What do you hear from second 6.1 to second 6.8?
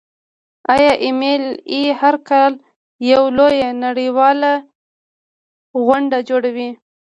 جوړوي.